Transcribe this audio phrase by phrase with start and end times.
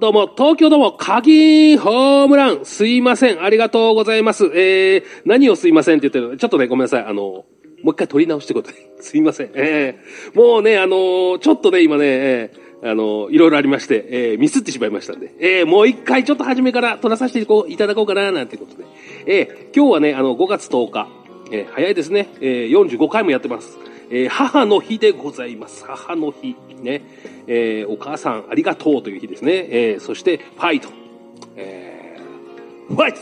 [0.00, 4.46] どうも、東京どうも、鍵ホームラン、すいません、ありがとうございます。
[4.46, 7.44] えー、何をすいませんって言ってるちょっとね、ごめんなさい、あの、も
[7.84, 9.50] う一回取り直してことで、 すいません。
[9.52, 18.84] えー、もうね、あのちょっとね、今ね、えー、あのいろいろありまして、えー、ミスってしまいましたんで、えー、もう一回ちょっと初めから取らさせていただこうかな、なんてことで。
[19.26, 21.08] えー、今日はね、あの、5月10日、
[21.52, 23.89] えー、早いですね、えー、45回もやってます。
[24.10, 25.84] えー、母の日でございます。
[25.84, 26.56] 母の日。
[26.82, 27.02] ね。
[27.46, 29.66] えー、お母さんありがとうという日ですね。
[29.70, 30.88] えー、そして、ファイト。
[31.56, 33.18] えー、ファイト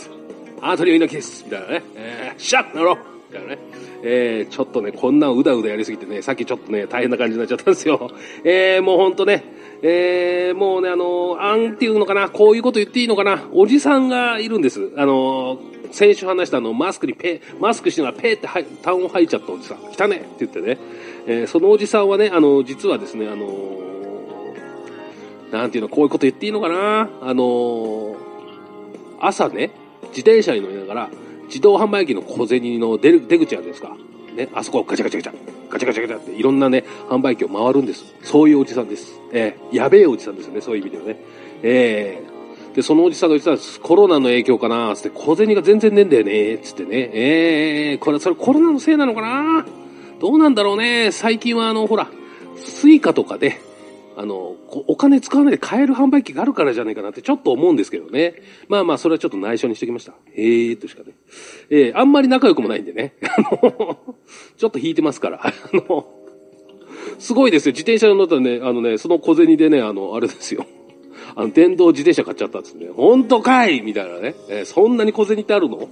[0.60, 1.44] アントニオ猪木です。
[1.44, 1.82] みたいなね。
[1.94, 2.96] えー、シャッなろ
[3.30, 3.58] みたいなね。
[4.02, 8.10] えー、ちょっとね、こんなんうだうだやりすぎてね、さっきちょっとね、大変な感じになっちゃったんですよ。
[8.44, 9.44] えー、もうほんとね、
[9.82, 14.90] えー、もうね、あの、あんっていうのかな、こういうこと言っていいのかな、おじさんがいるんです。
[14.96, 15.60] あの、
[15.90, 20.78] 先週話したあの、マスクにペマスクしながらペーっては痰を吐いちゃったおじさん、汚ねって言ってね、
[21.26, 23.78] えー、そのおじさんはね、あの、実はですね、あの
[25.50, 28.16] なんていうの、こういうこと言っていいのかなあの
[29.20, 29.70] 朝ね、
[30.08, 31.10] 自転車に乗りながら、
[31.46, 33.96] 自動販売機の小銭の出る出口あるんですか。
[34.34, 38.04] ね、あそこをガチャガチャガチャ、ガチャガチャガチャっていろんなね、販売機を回るんです。
[38.22, 39.18] そういうおじさんです。
[39.32, 41.20] えー、やべえおじさんですよね、そういう意味ではね。
[41.62, 42.37] えー、
[42.74, 43.82] で、そのおじさんが言ってたん。
[43.82, 47.10] コロナの影響かなつって、小銭が全然ねえんだよねつってね。
[47.12, 49.66] えー、これ、それコロナのせいなのかな？
[50.20, 51.10] どうなんだろうね。
[51.12, 52.08] 最近はあの、ほら、
[52.56, 53.60] Suica とかで、
[54.16, 54.56] あの、
[54.88, 58.34] お金使わないで買える販売機があるからじゃないかなってちょっと思うんですけどね。
[58.68, 60.14] まあまあ、それはちょっと内緒にしてきました。
[60.34, 61.12] えーとしかね。
[61.70, 63.14] えー、あんまり仲良くもないんでね。
[63.22, 64.16] あの、
[64.56, 65.46] ちょっと引いてますから。
[65.46, 66.08] あの、
[67.20, 67.72] すごいですよ。
[67.72, 70.66] 自転車に乗ったらね、あのね、その小銭でね、あの、あれですよ。
[71.38, 72.88] あの、電動自転車買っちゃったんですね。
[72.88, 74.34] 本当かいみたいなね。
[74.48, 75.88] えー、そんなに小銭ってあるの？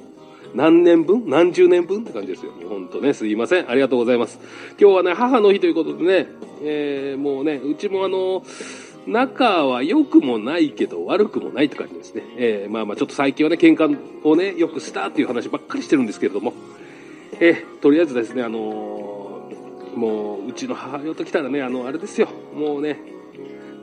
[0.56, 1.22] 何年分？
[1.30, 2.50] 何十年分って感じですよ。
[2.68, 3.70] 本当ね、すいません。
[3.70, 4.40] ありがとうございます。
[4.76, 6.26] 今日はね、母の日ということでね、
[6.64, 8.42] えー、もうね、うちもあの、
[9.06, 12.24] 仲は良くもないけど悪くもないって感じですね。
[12.38, 16.54] えー、まあまあちょっと最近はね、喧嘩をね、よくしたっていう話ばっかりしてるんですけれども、
[17.38, 19.48] えー、とりあえずですね、あの、
[19.94, 22.28] もう、うちの母親と来たらね、あの、あれですよ。
[22.52, 22.98] もうね、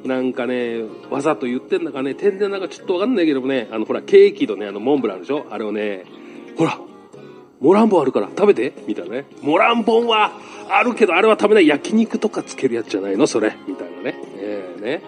[0.06, 5.46] なんかね、わざと言ってんだかね、天然なんかちょっとわかんないけどもね、あの、ほら、ケーキとね、あの、モンブランでしょ？
[5.50, 6.03] あれをね、
[6.58, 6.78] ほら、
[7.62, 8.74] モランボンあるから食べて？
[8.86, 9.25] みたいなね。
[9.42, 10.34] モランボンは
[10.69, 13.25] あるけど、あれは食べない焼肉とかつけるやつじゃないの？
[13.28, 13.56] それ。
[13.66, 14.16] みたいなね。
[14.38, 15.02] えー、ね。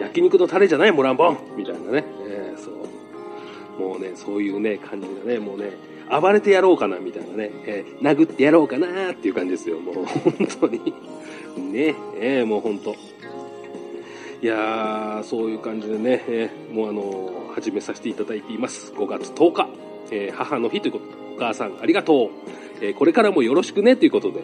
[0.00, 0.92] 焼肉のタレじゃない？
[0.92, 1.38] モランボン？
[1.56, 2.04] みたいなね。
[2.26, 3.80] えー、そう。
[3.80, 5.72] もうね、そういうね、感じでね、もうね、
[6.10, 7.50] 暴れてやろうかな、みたいなね。
[7.66, 9.80] えー、殴ってやろうかなっていう感じですよ。
[9.80, 10.92] もう、本当に。
[11.72, 12.94] ね、えー、もう本当。
[14.40, 18.92] いやー、そういう感じでね、えー、もうあのー、始めさせていただいています。
[18.92, 19.68] 5月10日、
[20.12, 22.30] えー、母の日ということで、お母さんありがとう。
[22.80, 24.40] えこれからもよろしくねということで、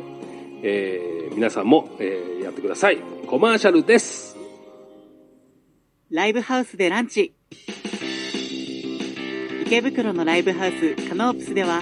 [0.63, 2.99] え皆さんも、えやってください。
[3.27, 4.37] コマーシャルです。
[6.11, 7.33] ライブハウスでランチ。
[9.67, 11.81] 池袋のライブハウスカノープスでは、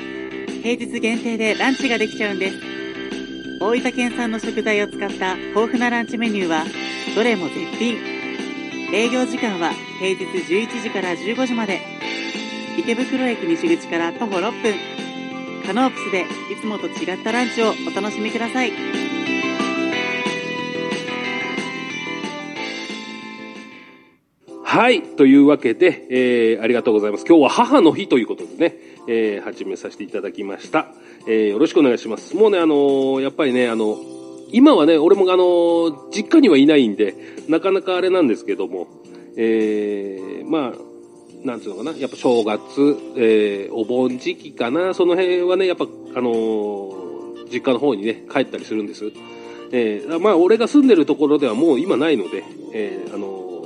[0.63, 2.57] 平日限定でランチができちゃうんです。
[3.61, 6.65] 大分県産の食材を使った豊富なランチメニューは、
[7.15, 7.97] どれも絶品。
[8.93, 11.81] 営業時間は平日11時から15時まで。
[12.79, 14.75] 池袋駅西口から徒歩6分。
[15.67, 18.73] カノープスでいつもと違ったランチをお楽しみください。
[24.63, 25.03] はい。
[25.03, 27.27] というわけで、えー、ありがとうございます。
[27.27, 28.77] 今日は母の日ということでね、
[29.07, 30.87] えー、始めさせていただきました。
[31.27, 32.35] えー、よろしくお願いします。
[32.35, 33.99] もうね、あのー、やっぱりね、あの、
[34.53, 37.15] 今はね、俺もあの、実家にはいないんで、
[37.49, 38.87] なかなかあれなんですけども、
[39.37, 49.11] えー、まあ、なんつうのかな、やっぱ正月、えー、お盆時期かな、その辺はね、やっぱ、あのー、実家の方にね、帰ったりするんです。
[49.73, 53.63] えー、まあ、俺が住んでるところではもう今ないので、えー、あの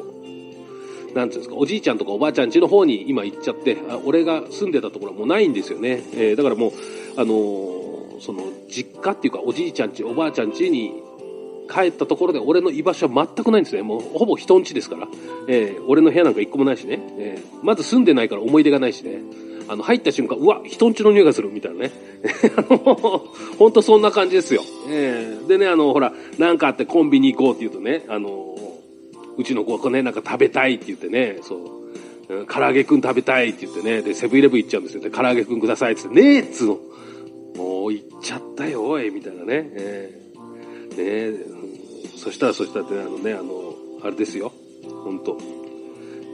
[1.13, 6.05] ー、なんつうんですか、おじいちゃんとかおばあちゃん家の方に今行っちゃって、あ俺が住んでたところはもうないんですよね。
[6.15, 6.73] えー、だからもう、
[7.17, 7.76] あのー
[8.21, 11.03] その実家っていうかおじいちゃんちおばあちゃんちに
[11.69, 13.83] 帰ったところで俺の居場所は全くないんですね。
[13.83, 15.09] もうほぼ人んちですから、
[15.49, 19.21] えー、俺の部屋なんか一個もないしね、えー、まず住んでないから思い出がないしね。
[19.69, 21.93] あの入った瞬間うわ人んちの匂いがするみたいなね。
[23.59, 28.57] 本当そんな感じですよ、えー、でねあのほらなんかあってコンビニ行こうって言うとねあの
[29.37, 31.61] うちの子はねなんか食べたいって言ってねそう。
[32.53, 35.03] 唐揚げくん食べたいって言ってねでセブンイレブン行っちゃうんですよ。
[35.03, 36.79] ね唐揚げくんくださいってってねえっつうの。
[37.57, 39.71] もう行っちゃったよ、おい、みたいなね。
[39.73, 41.47] えー、ねえ、
[42.17, 44.53] そしたらそしたらね、あのね、あの、あれですよ。
[45.05, 45.39] 本当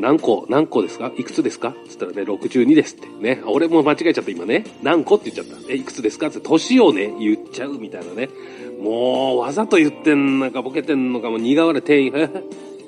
[0.00, 1.12] 何個、何個ですか？
[1.18, 1.74] いくつですか？
[1.88, 3.08] つったらね、62ですって。
[3.08, 3.42] ね。
[3.46, 4.64] 俺も間違えちゃった今ね。
[4.82, 5.70] 何個って言っちゃった。
[5.72, 6.28] え、いくつですか？
[6.28, 8.30] って年をね、言っちゃうみたいなね。
[8.80, 12.12] もう、わざと言ってんのかボケてんのかも苦笑い店員、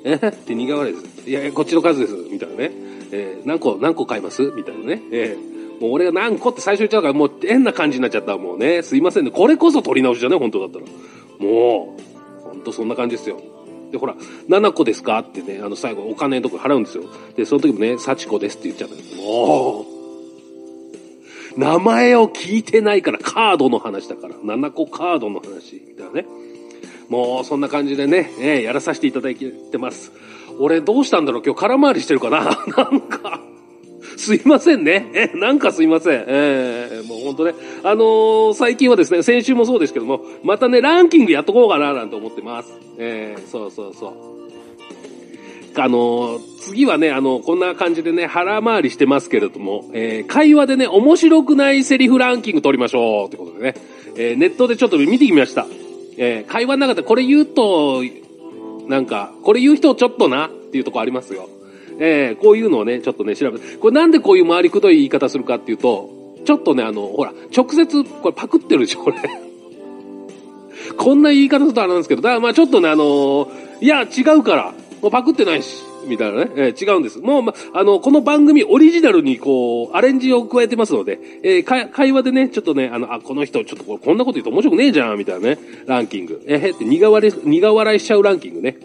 [0.03, 1.29] え ー、って苦笑いです。
[1.29, 2.15] いやいや、こっちの数です。
[2.31, 2.71] みたいなね。
[3.11, 4.51] えー、何個、何個買います？
[4.55, 5.01] みたいなね。
[5.11, 8.37] えー、もう俺が何個って最初言っちゃうから、もう変な感じになっちゃった。
[8.37, 9.31] もうね、すいませんね。
[9.31, 10.85] これこそ取り直しじゃね、本当だったら。
[11.39, 11.97] も
[12.43, 13.39] う、ほんとそんな感じですよ。
[13.91, 14.15] で、ほら、
[14.49, 15.19] 7個ですか？
[15.19, 17.03] ってね、あの、最後、お金のとこ払うんですよ。
[17.35, 19.85] で、その時もね、幸子ですって言っちゃったも
[21.57, 26.25] う、名前を聞いてないから、カードの話だから、7個カードの話、みたいなね。
[27.09, 30.11] もう、そんな感じでね、えー、やらさせていただいてます。
[30.59, 31.43] 俺、どうしたんだろう？
[31.45, 32.43] 今日空回りしてるかな？
[32.75, 33.41] なんか、
[34.17, 35.07] すいませんね。
[35.13, 36.23] え、なんかすいません。
[36.27, 37.53] えー、もう本当ね。
[37.83, 42.73] あのー、最近はですね、先週もそうですけども、またね、ランキングやっとこうかな、なんて思ってます。
[42.97, 44.35] えー、そうそうそう。
[45.77, 53.75] あのー、次はね、あの、こんな感じでね、腹回りしてますけれども、えー、会話でね、面白くないセリフランキング取りましょうってことでね、
[54.15, 55.67] えー、ネットでちょっと見てきました。
[56.17, 58.01] えー、会話の中でこれ言うと、
[58.87, 61.49] なんか、これ言う人ちょっとなっていうとこありますよ。
[61.99, 63.77] えー、こういうのをね、ちょっとね、調べて。
[63.77, 66.09] これなんでこういう回りくどい言い方するかっていうと、
[66.45, 69.17] ちょっとね、あの、ほら、直接、これパクってるでしょ、これ。
[70.97, 73.49] こんな言い方するとあれなんですけど、だからまあちょっとね、あの
[73.81, 77.19] いや、違うから、もうパクってないし、みたいなね、えー、違うんです。
[77.19, 86.43] もう、ま、あの、この番組オリジナルにこう、アレンジを加えてますので、えー、会話でね、ちょっとね、あの、あ、この人、ちょっとこんなこと言うと面白くねえじゃん、みたいなね、ランキング。
[86.47, 88.77] えー、って苦笑い、苦笑いしちゃうランキングね。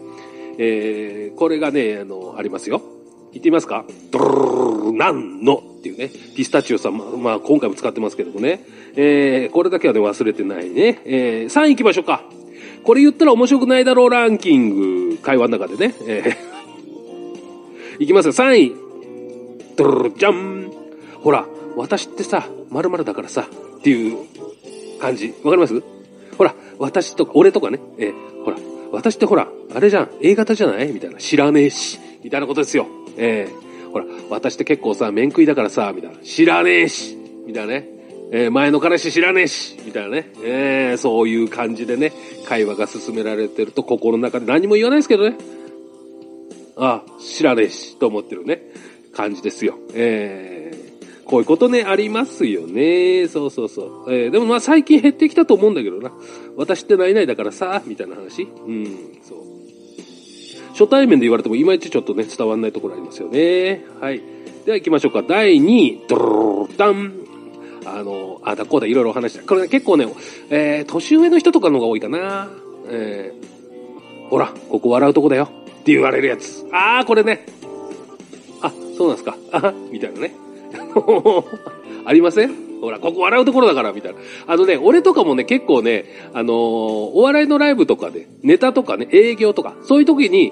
[0.57, 2.81] えー、これがね、あの、ありますよ。
[3.33, 3.85] 言ってみますか？
[4.11, 8.63] ドルルルなんのっていうね、ピスタチオさん、ま、まあ、今回も使ってますけどもね、
[8.95, 11.01] えー、これだけはね、忘れてないね。
[11.05, 12.23] えー、3位行きましょうか。
[12.83, 15.95] これ言ったら面白くないだろうランキング、会話の中でね。
[16.07, 18.75] えー、いきますよ、3位。
[19.75, 20.71] ドルルじゃん。
[21.21, 21.45] ほら、
[21.77, 23.47] 私ってさ、〇〇だからさ、
[23.77, 24.17] っていう
[24.99, 25.33] 感じ。
[25.43, 25.81] わかります
[26.37, 28.57] ほら、私とか、俺とかね、えー、ほら、
[28.91, 31.17] 私ってほら、あれじゃん、A 型じゃないみたいな。
[31.17, 31.99] 知らねえし。
[32.23, 32.87] みたいなことですよ。
[33.17, 36.17] えー、ほら、私って結構さ、面食いだからさ、みたいな。
[36.23, 37.17] 知らねえし。
[37.45, 37.89] みたいなね。
[38.33, 39.77] えー、前の彼氏知らねえし。
[39.85, 40.31] みたいなね。
[40.43, 42.13] えー、そういう感じでね、
[42.47, 45.37] 会話が進められてると心の中で何も言わないですけどね。
[46.77, 47.97] ああ、知らねえし。
[47.97, 48.61] と思ってるね。
[49.13, 49.77] 感じですよ。
[49.93, 53.27] えー、こういうことね、ありますよね。
[53.27, 54.13] そうそうそう。
[54.13, 56.11] えー、でもまあ最近減ってきたと思うんだけどな。
[56.55, 58.43] 私ってないないだからさ、みたいな話。
[58.43, 58.85] うん、
[59.21, 59.41] そう。
[60.73, 63.83] 初対面で言われてもいまいちちょっとね、伝わんないところありますよね。
[63.99, 64.21] はい。
[64.65, 65.23] では行きましょうか。
[65.23, 67.13] 第2位、ドローダン。
[67.85, 69.43] あの、あだこうだいろいろお話した。
[69.43, 70.07] これ、ね、結構ね、
[70.49, 72.49] えー、年上の人とかの方が多いかな。
[72.87, 75.49] えー、ほら、ここ笑うとこだよ。
[75.81, 76.65] って言われるやつ。
[76.71, 77.45] あー、これね。
[78.61, 79.35] あ、そうなんですか。
[79.51, 80.35] あみたいなね。
[82.05, 84.19] ありませんほら、ここ笑うところだから、みたいな。
[84.47, 90.51] あのね、俺とかもね、結構ね、あのー、お笑いのライブとかで、ネタとかね、営業とか、そういう時に、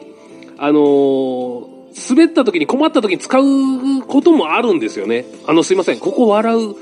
[0.58, 1.70] あのー、
[2.10, 5.26] 滑った時に困った時に使うこともあるんですよね。
[5.48, 6.76] あの、すいません、ここ笑う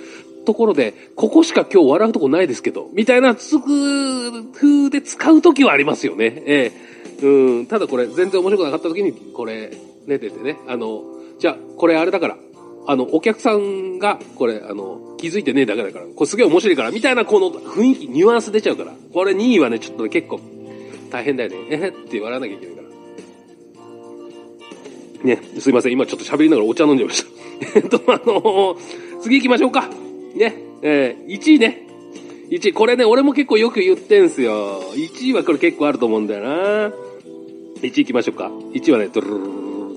[0.46, 6.44] ところで、ここしか今日笑うとこないですけど、みたいなつく風で使う時はありますよね。
[6.46, 6.74] え
[7.22, 9.72] え、うん、ただこれ、全然面白くなかった時に、これ、
[10.08, 11.04] ね、出てね、あの、
[11.40, 12.38] じゃあ、これあれだから、
[12.88, 20.40] あの、お客さんが、これ、あの、気づいてねえだけだから、これすげえ面白いから、みたいなこの雰囲気、ニュアンス出ちゃうから、これ2位はね、ちょっとね、結構、
[21.12, 21.58] 大変だよね。
[21.70, 22.88] えへって笑わなきゃいけないから。
[25.26, 25.92] ね、すいません。
[25.92, 27.30] 今ちょっと喋りながらお茶飲んじゃいました。
[27.76, 28.78] えっと、あのー、
[29.22, 29.90] 次行きましょうか。
[30.36, 31.88] ね、えー、1位ね。
[32.50, 32.74] 1位。
[32.74, 34.82] これね、俺も結構よく言ってんすよ。
[34.94, 36.94] 1位はこれ結構あると思うんだよな。
[37.82, 38.52] 1位行きましょうか。
[38.74, 39.36] 1位はね、ドルル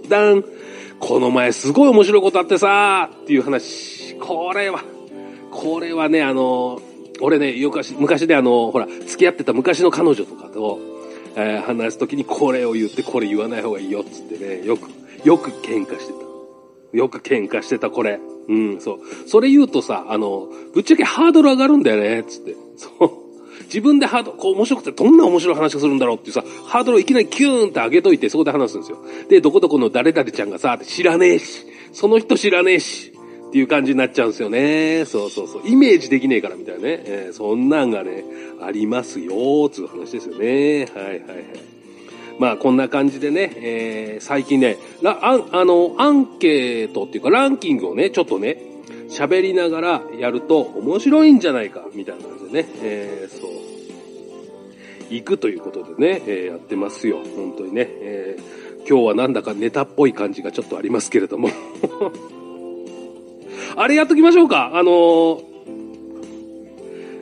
[0.02, 0.44] ルダン。
[1.00, 4.14] この前すごい面白いことあってさっていう話。
[4.16, 4.85] これは、
[5.50, 6.80] これはね、あの、
[7.21, 10.78] 俺ね、昔、昔であの、ほら、付き合ってた昔の彼女とかと、
[11.37, 14.90] えー、話すときにこれを言って、これ言わない方がいいよ、つってね、よく
[15.25, 16.97] よく喧嘩してた。
[16.97, 18.19] よく喧嘩してた、これ。
[18.49, 19.28] うん、そう。
[19.28, 22.57] それ言うとさ、あの、ぶっちゃけハードル上がるんだよね、つって。
[22.76, 23.11] そう。
[23.72, 28.98] 自分でハード、こう面白くてどんな面白い話をするんだろうっていうさ、ハードルをいきなりキューンって上げといてそこで話すんですよ。
[29.28, 33.12] で、どこどこの誰々ちゃんがさ、知らねえし、その人知らねえし、
[33.50, 35.04] っていう感じになっちゃうんですよね。
[35.06, 35.62] そうそうそう。
[35.64, 37.02] イメージできねえからみたいなね。
[37.04, 38.24] えー、そんなんがね、
[38.62, 40.86] ありますよー、つう話ですよね。
[40.94, 41.70] はいはいはい。
[42.38, 48.56] まあこんな感じでね、えー、最近ね、ラああの、アンケートっていうかランキングをね、ちょっとね、
[49.10, 53.50] 喋りながらやると面白いんじゃないか、みたいな感じでね、えー、そう、
[55.11, 57.19] 行くということでね、えー、やってますよ。
[57.37, 61.50] 本当にね、えー、今日はなんだかネタっぽい感じがちょっとありますけれども。
[63.76, 64.73] あれやっときましょうか。
[64.75, 65.43] あのー、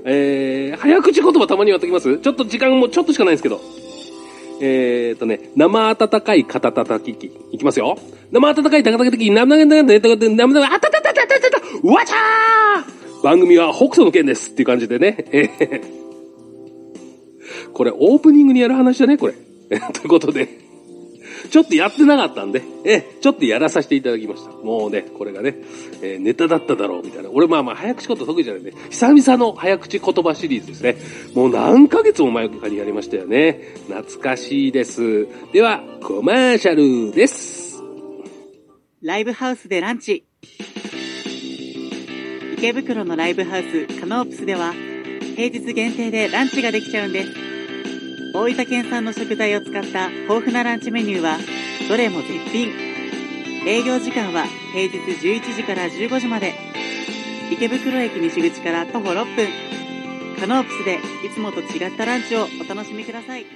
[0.05, 2.19] えー、早口言葉たまにやっときます？
[2.19, 3.61] ちょっと時間もちょっとしかないんですけど。
[4.61, 7.31] えっ、とね、生温かい肩叩き機。
[7.53, 7.97] いきますよ。
[8.33, 15.25] 生温かい肩叩き機、生温かい肩叩き機、生温かい、あたたたたたたたうわちゃー番組は北斗の剣ですっていう感じでね。
[15.33, 16.08] えー、
[17.73, 19.35] これオープニングにやる話だね、これ。
[19.93, 20.69] ということで。
[21.51, 24.51] ちょっとやってなかったんで、え、ちょっとやらさせていただきました。
[24.51, 25.57] もうね、これがね、
[26.03, 27.31] えー、ネタだっただろう、みたいな。
[27.31, 30.97] 俺まあまあ、早口言葉得意じゃないんで、久々の早口言葉シリーズですね。
[31.35, 33.61] もう何ヶ月も前かにやりましたよね。
[33.89, 35.27] 懐かしいです。
[35.53, 37.83] では、コマーシャルです。
[39.03, 40.25] ライブハウスでランチ。
[42.59, 44.75] 池袋のライブハウス、カノープスでは、
[45.37, 47.48] 平日限定でランチができちゃうんです。
[48.35, 51.39] 大分県産の食材を使った豊富なランチメニューは
[51.89, 52.71] どれも絶品
[53.67, 56.55] 営業時間は平日11時から15時まで
[57.53, 59.49] 池袋駅西口から徒歩6分
[60.39, 63.47] カノープスでいつもと違ったランチをお楽しみください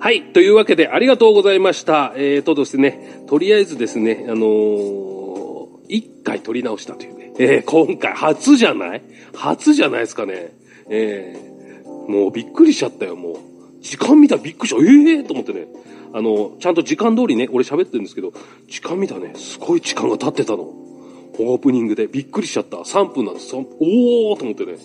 [0.00, 0.32] はい。
[0.32, 2.14] というわけで、ありがとうございました。
[2.16, 7.32] えーとですね、とりあえずですね、あのー、一回撮り直したというね。
[7.38, 9.02] えー、今回初じゃない？
[9.34, 10.52] 初じゃないですかね。
[10.88, 13.36] えー、もうびっくりしちゃったよ、もう。
[13.84, 14.82] 時間見たらびっくりした。
[14.82, 14.88] え
[15.18, 15.68] えー、と思ってね。
[16.14, 18.32] あの、ちゃんと時間通りね、俺喋ってるんですけど、
[18.66, 20.62] 時間見たね、すごい時間が経ってたの。
[20.62, 22.78] オープニングでびっくりしちゃった。
[22.78, 23.54] 3分なんです。
[23.54, 24.78] おーと思ってね。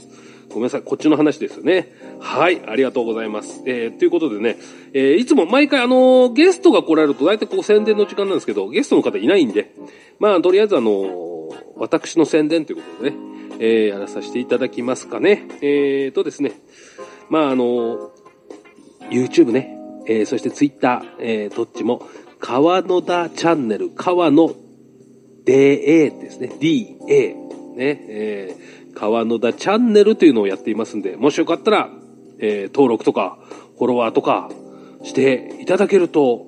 [0.49, 0.81] ごめんなさい。
[0.81, 1.93] こっちの話ですよね。
[2.19, 2.61] はい。
[2.67, 3.61] ありがとうございます。
[3.65, 4.57] えー、ということでね、
[4.93, 9.71] えー、いつも毎回あのー、ゲストが来られると大体こう宣伝の時間なんですけど、ゲストの方いないんで、
[10.19, 13.17] まあ、とりあえずあのー、私の宣伝ということでね、
[13.59, 15.47] えー、やらさせていただきますかね。
[15.61, 16.53] えーとですね、
[17.29, 18.11] まああの
[19.09, 22.07] YouTube ね、えー、そして Twitter、えー、どっちも、
[22.39, 24.49] 川野田チャンネル、川野
[25.45, 27.35] DA ですね、DA、
[27.75, 31.89] ね、えー、川野田チャンネルというのをやっていますんで、もしよかったら、
[32.39, 33.39] えー、登録とか、
[33.77, 34.49] フォロワーとか
[35.03, 36.47] していただけると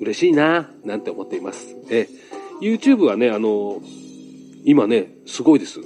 [0.00, 1.76] 嬉しいな、なんて思っています。
[1.90, 3.80] えー、YouTube はね、あの
[4.64, 5.80] 今ね、すごいです。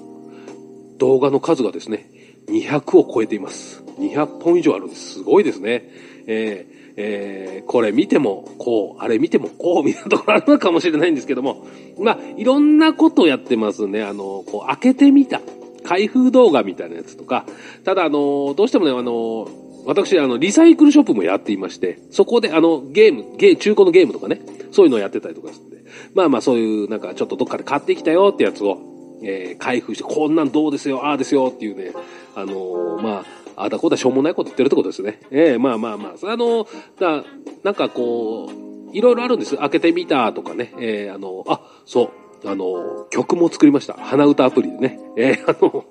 [0.99, 2.11] 動画の数がですね、
[2.47, 3.83] 200を超えています。
[3.99, 5.15] 200本以上あるんです。
[5.15, 5.91] すごいですね。
[6.27, 11.67] えーえー、これ見てもこう、あれ見てもこう、みたいなところあるのかもしれないんですけども、
[11.99, 14.03] まあ、いろんなことをやってますね。
[14.03, 15.41] あの、こう、開けてみた。
[15.85, 17.47] 開封動画みたいなやつとか、
[17.85, 19.49] ただあの、どうしてもね、あの、
[19.87, 24.41] 私、あの、リサイクルショップもやっていまして、そこであの、ゲーム、ゲー、中古のゲームとかね、
[24.73, 28.81] そういうのをやってたりとかするんで、まあまあそういう、なんかちょっとどっかで買ってきたよってやつを、
[29.23, 31.93] えー、開封して、こんなんどうですよ、ああですよっていうね、
[32.35, 35.21] あのー、まあ、あだこだしょうもないこと言ってるってことですね。
[35.31, 36.31] ええー、まあまあまあ。
[36.31, 36.67] あの、
[37.01, 37.25] だ
[37.63, 39.57] なんかこう、いろいろあるんです。
[39.57, 40.73] 開けてみたとかね。
[40.79, 42.13] えー、あの、あ、そ
[42.45, 42.49] う。
[42.49, 43.95] あの、曲も作りました。
[43.95, 45.01] 鼻歌アプリでね。
[45.17, 45.85] えー、あの、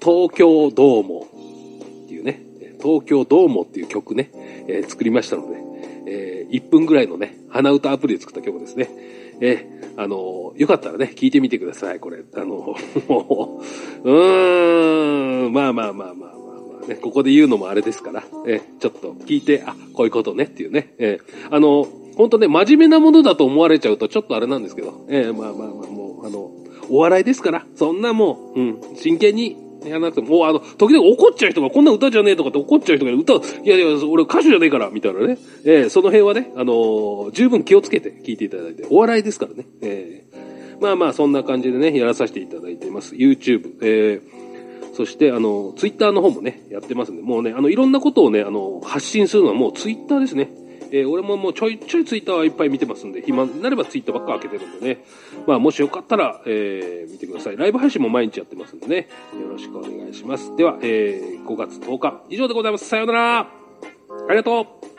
[0.00, 1.26] 東京ドーモ
[2.04, 2.42] っていうね、
[2.82, 4.30] 東京ドーモっていう曲ね、
[4.68, 5.56] えー、作りましたので、
[6.06, 8.90] えー、1分ぐらいのね、鼻歌アプリで作った曲ですね。
[9.44, 12.24] え、あの、よかったらね、聞いてみてください、これ。
[12.34, 12.46] あの、
[13.08, 13.60] も
[14.04, 16.86] う、うーん、まあまあまあまあまあまあ。
[16.86, 21.18] ね、ここで言うのもあれですから、えちょっと聞いて、あ、こういうことねっていうね、え
[21.50, 26.50] あの、本当ね、真面目なものだと思われちゃうとちょっとあれなんですけど、えー、まあまあまあ、もう、あの、
[26.90, 35.38] お笑いですから、そんなもう、うん、真剣にやらなくても、もうあの、時々怒っちゃう人が、こんな歌じゃねえとかって怒っちゃう人が、歌、いやいや、俺歌手じゃねえから、みたいなね。
[35.64, 39.66] えー、その辺はね、あのー、十分気をつけて聞いていただいて、お笑いですからね。
[39.82, 43.14] えー、まあまあ、そんな感じでね、やらさせていただいてます。
[43.14, 50.50] YouTube、えー、そして、あの、ツイッターの方もね、やってますんで、もうね、あの、いろんなことをね、あの、発信するのはもうツイッターですね。
[50.92, 55.04] えー、俺ももうちょいちょいツイッターはいっぱい見てますんで、暇になればツイッターばっか開けてるんでね。
[55.46, 57.56] まあ、もしよかったら、えー、見てください。
[57.56, 59.08] ライブ配信も毎日やってますんでね。
[59.40, 60.54] よろしくお願いします。
[60.54, 62.86] では、えー、5月10日、以上でございます。
[62.86, 63.38] さようなら。
[63.40, 63.46] あ
[64.30, 64.91] りがとう。